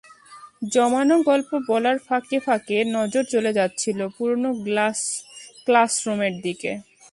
জমানো 0.71 1.15
গল্প 1.23 1.49
বলার 1.67 1.97
ফাঁকে 1.99 2.37
ফাঁকে 2.39 2.77
নজর 2.95 3.23
চলে 3.23 3.51
যাচ্ছিল 3.53 3.99
পুরোনো 4.15 4.49
ক্লাস 5.65 5.91
ুমের 6.05 6.33
দিকে। 6.41 6.71